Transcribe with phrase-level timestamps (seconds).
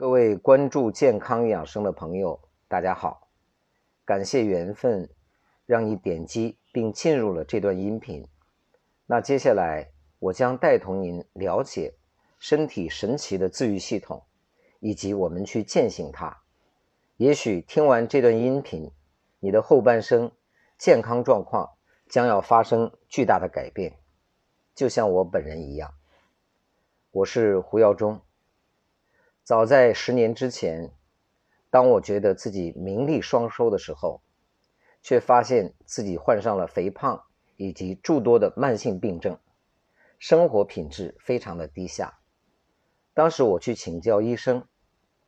[0.00, 3.28] 各位关注健康养生的朋友，大家好！
[4.06, 5.06] 感谢缘分，
[5.66, 8.26] 让你点击并进入了这段音频。
[9.04, 11.92] 那接下来，我将带同您了解
[12.38, 14.24] 身体神奇的自愈系统，
[14.78, 16.34] 以及我们去践行它。
[17.18, 18.90] 也许听完这段音频，
[19.38, 20.32] 你的后半生
[20.78, 21.72] 健康状况
[22.08, 23.98] 将要发生巨大的改变，
[24.74, 25.92] 就像我本人一样。
[27.10, 28.18] 我是胡耀中。
[29.42, 30.92] 早在十年之前，
[31.70, 34.22] 当我觉得自己名利双收的时候，
[35.02, 37.24] 却发现自己患上了肥胖
[37.56, 39.38] 以及诸多的慢性病症，
[40.18, 42.20] 生活品质非常的低下。
[43.12, 44.68] 当时我去请教医生，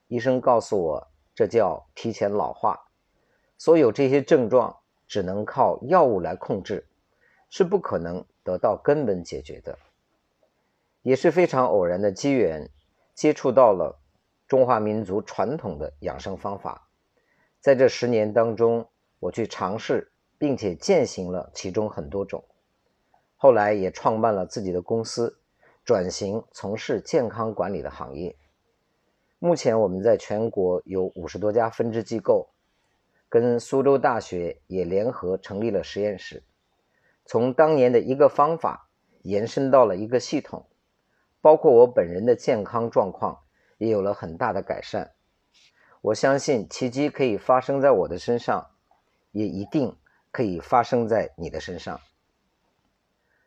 [0.06, 2.78] 医生告诉我，这叫提前老化，
[3.58, 6.86] 所有这些症状只能靠药物来控制，
[7.48, 9.78] 是不可能得到根本解决的。
[11.00, 12.70] 也是非常偶然的机缘，
[13.14, 13.98] 接触到了。
[14.52, 16.86] 中华民族传统的养生方法，
[17.58, 18.86] 在这十年当中，
[19.18, 22.44] 我去尝试并且践行了其中很多种。
[23.38, 25.38] 后来也创办了自己的公司，
[25.86, 28.36] 转型从事健康管理的行业。
[29.38, 32.50] 目前我们在全国有五十多家分支机构，
[33.30, 36.42] 跟苏州大学也联合成立了实验室。
[37.24, 38.90] 从当年的一个方法
[39.22, 40.66] 延伸到了一个系统，
[41.40, 43.38] 包括我本人的健康状况。
[43.82, 45.10] 也有了很大的改善，
[46.02, 48.70] 我相信奇迹可以发生在我的身上，
[49.32, 49.98] 也一定
[50.30, 52.00] 可以发生在你的身上。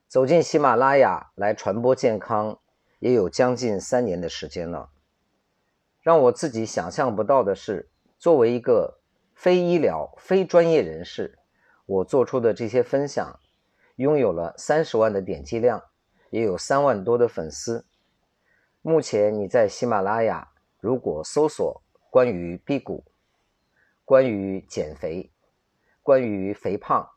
[0.10, 2.60] 走进喜马拉雅来传播健康，
[3.00, 4.90] 也有将近三年的时间了。
[6.02, 7.90] 让我自己想象不到的是，
[8.20, 9.00] 作为一个
[9.34, 11.40] 非医疗、非专业人士，
[11.86, 13.40] 我做出的这些分享，
[13.96, 15.82] 拥有了三十万的点击量，
[16.30, 17.86] 也有三万多的粉丝。
[18.88, 20.48] 目前你在喜马拉雅，
[20.80, 23.04] 如果搜索关于辟谷、
[24.06, 25.32] 关于减肥、
[26.04, 27.10] 关于肥胖，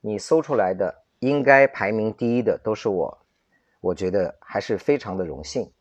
[0.00, 3.26] 你搜出来的应该排名第一的都是我，
[3.80, 5.72] 我觉得还是非常的荣幸。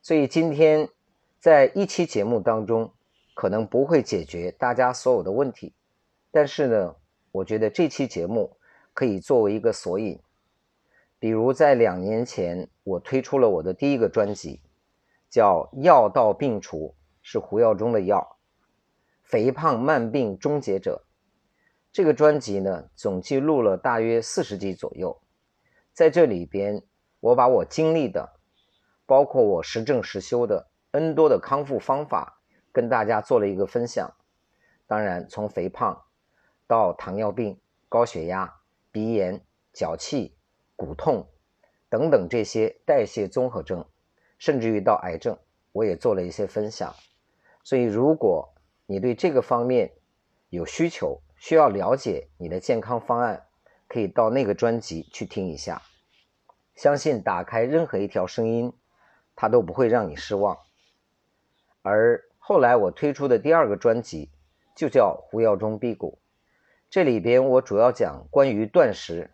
[0.00, 0.88] 所以今天
[1.38, 2.90] 在一期节目当中，
[3.34, 5.74] 可能不会解决大家所有的问题，
[6.30, 6.96] 但是呢，
[7.32, 8.56] 我觉得这期节目
[8.94, 10.18] 可以作为一个索引。
[11.22, 14.60] 比如在两年前，我推出了我的第一个专辑，
[15.30, 16.78] 叫《药到病除》，
[17.22, 18.38] 是胡耀中的药，
[19.22, 21.04] 肥胖慢病终结者。
[21.92, 25.22] 这个专辑呢，总记录了大约四十集左右，
[25.92, 26.82] 在这里边，
[27.20, 28.40] 我把我经历的，
[29.06, 32.40] 包括我实证实修的 N 多的康复方法，
[32.72, 34.12] 跟大家做了一个分享。
[34.88, 36.02] 当然，从肥胖
[36.66, 38.56] 到糖尿病、高血压、
[38.90, 39.40] 鼻炎、
[39.72, 40.34] 脚气。
[40.84, 41.28] 骨痛
[41.88, 43.86] 等等这些代谢综合征，
[44.36, 45.38] 甚至于到癌症，
[45.70, 46.92] 我也做了一些分享。
[47.62, 48.52] 所以，如果
[48.86, 49.92] 你对这个方面
[50.48, 53.46] 有需求，需要了解你的健康方案，
[53.86, 55.80] 可以到那个专辑去听一下。
[56.74, 58.72] 相信打开任何一条声音，
[59.36, 60.58] 它都不会让你失望。
[61.82, 64.30] 而后来我推出的第二个专辑
[64.74, 66.18] 就叫《胡耀中辟谷》，
[66.90, 69.30] 这里边我主要讲关于断食。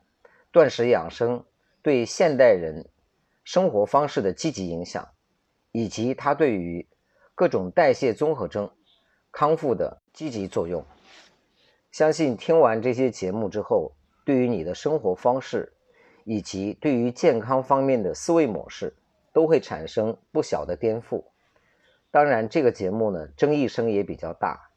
[0.51, 1.45] 断食养生
[1.83, 2.89] 对现代人
[3.45, 5.09] 生活方式的积极影响，
[5.73, 6.89] 以及它对于
[7.35, 8.71] 各种代谢综合征
[9.31, 10.85] 康复的积极作用，
[11.91, 13.93] 相信听完这些节目之后，
[14.25, 15.73] 对于你的生活方式
[16.25, 18.97] 以及对于健康方面的思维模式
[19.33, 21.25] 都会产生不小的颠覆。
[22.11, 24.71] 当然，这个节目呢，争议声也比较大，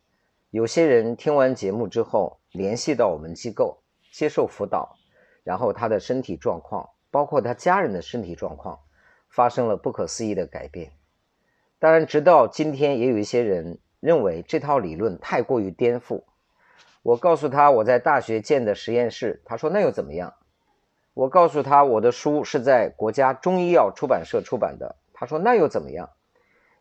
[0.50, 4.98] 有些人听完节目之后联系到我们机构接受辅导。
[5.44, 8.80] 然后他的身体状况，包括他家人的身体状况，
[9.30, 10.92] 发生了不可思议的改变。
[11.80, 16.24] 当然，直到今天，也有一些人认为这套理论太过于颠覆。
[17.02, 20.36] 我告诉他我在大学建的实验室，他说那又怎么样？
[21.14, 26.12] 我告诉他我的书是在国家中医药出版社出版的，他说那又怎么样？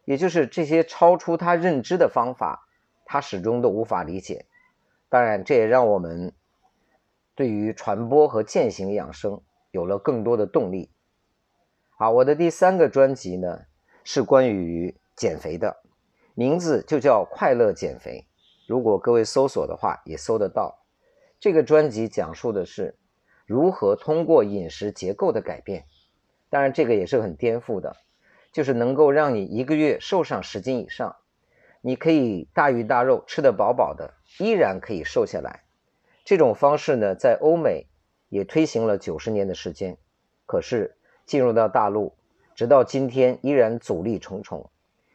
[0.04, 2.68] 也就是这些超出他认知的方法，
[3.07, 4.45] 他始终都无法理解。
[5.09, 6.34] 当然，这也让我们。
[7.41, 9.41] 对于传播和践行养生
[9.71, 10.91] 有了更多的动力。
[11.89, 13.63] 好，我的第三个专辑呢
[14.04, 15.78] 是关于减肥的，
[16.34, 18.27] 名字就叫《快乐减肥》。
[18.69, 20.84] 如果各位搜索的话，也搜得到。
[21.39, 22.98] 这个专辑讲述的是
[23.47, 25.86] 如何通过饮食结构的改变，
[26.51, 27.97] 当然这个也是很颠覆的，
[28.53, 31.16] 就是能够让你一个月瘦上十斤以上。
[31.81, 35.65] 你可以大鱼大肉吃得饱饱的，依然可以瘦下来。
[36.30, 37.88] 这种方式呢，在欧美
[38.28, 39.98] 也推行了九十年的时间，
[40.47, 40.94] 可是
[41.27, 42.12] 进入到大陆，
[42.54, 44.71] 直到今天依然阻力重重。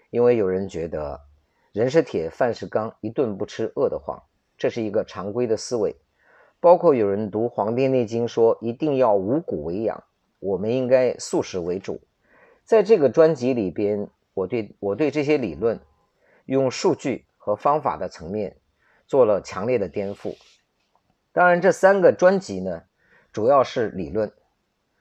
[0.10, 1.22] 因为有人觉得
[1.72, 4.22] 人是铁，饭是钢，一顿不吃饿得慌，
[4.58, 5.96] 这是一个常规的思维。
[6.60, 10.04] 包括有人读《黄帝内经》说一定要五谷为养，
[10.42, 12.02] 我们应该素食为主。
[12.66, 15.80] 在这个专辑里边，我对我对这些理论
[16.44, 18.58] 用数据和方法的层面
[19.08, 20.36] 做了强烈的颠覆。
[21.36, 22.84] 当然，这三个专辑呢，
[23.34, 24.32] 主要是理论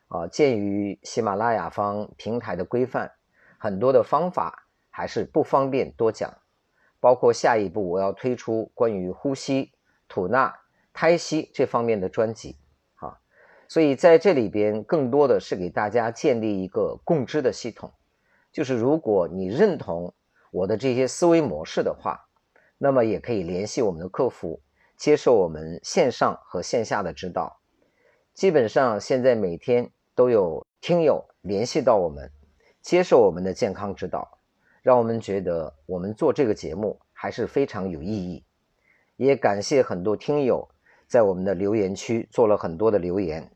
[0.08, 3.12] 啊，鉴于喜马拉雅方平台的规范，
[3.56, 6.34] 很多的方法还是不方便多讲。
[6.98, 9.70] 包括下一步我要推出关于呼吸、
[10.08, 10.58] 吐纳。
[10.92, 12.56] 胎息这方面的专辑，
[12.96, 13.18] 啊，
[13.68, 17.92] 所以在这里边更多的是给大家建立一个共知的系统，
[18.52, 20.14] 就是如果你认同
[20.52, 22.28] 我的这些思维模式的话，
[22.78, 24.60] 那么也可以联系我们的客服，
[25.04, 27.60] 接受我们线上和线下的指导。
[28.32, 32.32] 基本上现在每天都有听友联系到我们，
[32.80, 34.38] 接受我们的健康指导，
[34.80, 38.42] 让我们觉得我们做这个节目还是非常有意义。
[39.16, 40.66] 也感谢很多听友。
[41.06, 43.52] 在我们的留言区做了很多的留言，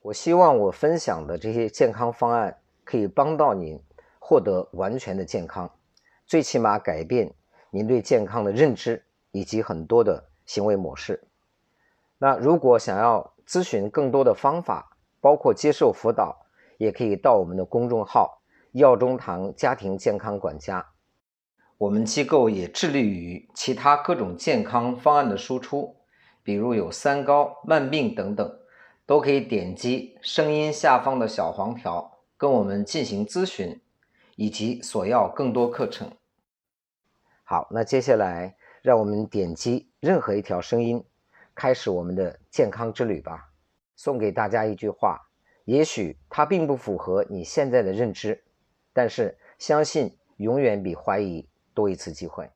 [0.00, 3.78] 我希望我分享的这些健康方案可以帮到您
[4.18, 5.70] 获得完全的健康，
[6.26, 7.30] 最起码改变
[7.70, 11.28] 您对健康的认知以及很多的行为模式。
[12.18, 16.46] 那如果想要咨询更多的方法，包括接受辅导，
[16.78, 18.42] 也可以到我们的公众号
[18.72, 20.84] “药中堂家庭健康管家”。
[21.78, 25.94] 我们机构也致力于其他各种健康方案的输出。
[26.42, 28.58] 比如有三高、慢病等等，
[29.04, 33.80] 都可以点击声音下方的小黄条跟我们进行咨询，
[34.34, 36.10] 以及索要更多课程。
[37.44, 38.56] 好，那接下来
[38.88, 41.04] 让我们点击任何一条声音，
[41.54, 43.52] 开始我们的健康之旅吧。
[43.96, 45.28] 送给大家一句话：
[45.66, 48.42] 也许它并不符合你现在的认知，
[48.94, 52.48] 但是相信永远比怀疑多一次机会。